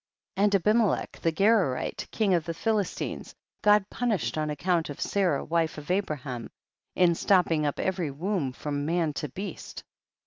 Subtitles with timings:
[0.35, 0.43] 31.
[0.45, 5.77] And Abimelech the Gerarite, king of the Philistines, God punished on account of Sarah wife
[5.77, 6.49] of Abraham,
[6.95, 9.83] in stopping up every womb from man to beast.